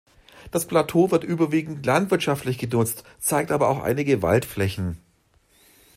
[0.49, 4.97] Das Plateau wird überwiegend landwirtschaftlich genutzt, zeigt aber auch einige Waldflächen.